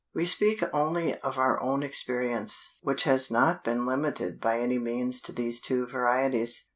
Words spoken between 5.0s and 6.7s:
to these two varieties.